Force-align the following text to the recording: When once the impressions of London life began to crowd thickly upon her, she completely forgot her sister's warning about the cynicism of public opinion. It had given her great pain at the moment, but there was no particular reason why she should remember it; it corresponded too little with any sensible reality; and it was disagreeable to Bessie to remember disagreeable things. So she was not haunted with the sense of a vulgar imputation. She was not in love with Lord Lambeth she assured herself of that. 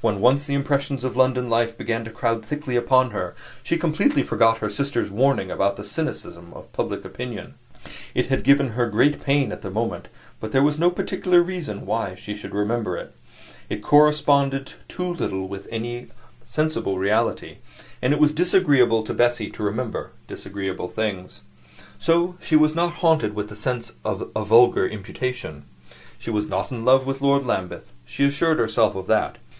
When 0.00 0.20
once 0.20 0.44
the 0.46 0.54
impressions 0.54 1.02
of 1.02 1.16
London 1.16 1.50
life 1.50 1.76
began 1.76 2.04
to 2.04 2.10
crowd 2.12 2.46
thickly 2.46 2.76
upon 2.76 3.10
her, 3.10 3.34
she 3.64 3.76
completely 3.76 4.22
forgot 4.22 4.58
her 4.58 4.70
sister's 4.70 5.10
warning 5.10 5.50
about 5.50 5.74
the 5.76 5.82
cynicism 5.82 6.52
of 6.54 6.72
public 6.72 7.04
opinion. 7.04 7.54
It 8.14 8.26
had 8.26 8.44
given 8.44 8.68
her 8.68 8.86
great 8.86 9.20
pain 9.20 9.50
at 9.50 9.62
the 9.62 9.72
moment, 9.72 10.06
but 10.38 10.52
there 10.52 10.62
was 10.62 10.78
no 10.78 10.88
particular 10.88 11.42
reason 11.42 11.84
why 11.84 12.14
she 12.14 12.36
should 12.36 12.54
remember 12.54 12.96
it; 12.96 13.12
it 13.68 13.82
corresponded 13.82 14.74
too 14.86 15.12
little 15.14 15.48
with 15.48 15.66
any 15.68 16.06
sensible 16.44 16.96
reality; 16.96 17.56
and 18.00 18.12
it 18.12 18.20
was 18.20 18.30
disagreeable 18.30 19.02
to 19.02 19.12
Bessie 19.12 19.50
to 19.50 19.64
remember 19.64 20.12
disagreeable 20.28 20.86
things. 20.88 21.42
So 21.98 22.36
she 22.40 22.54
was 22.54 22.72
not 22.72 22.92
haunted 23.02 23.34
with 23.34 23.48
the 23.48 23.56
sense 23.56 23.90
of 24.04 24.30
a 24.36 24.44
vulgar 24.44 24.86
imputation. 24.86 25.64
She 26.20 26.30
was 26.30 26.46
not 26.46 26.70
in 26.70 26.84
love 26.84 27.04
with 27.04 27.20
Lord 27.20 27.44
Lambeth 27.44 27.90
she 28.06 28.24
assured 28.24 28.60
herself 28.60 28.94
of 28.94 29.08
that. 29.08 29.38